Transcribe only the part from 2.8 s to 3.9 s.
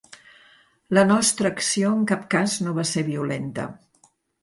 va ser violenta.